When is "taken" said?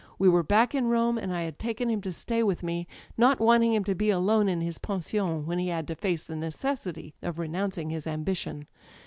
1.59-1.87